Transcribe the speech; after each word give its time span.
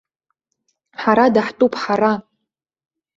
Ҳара 1.01 1.25
даҳтәуп, 1.33 1.73
ҳара! 1.81 2.13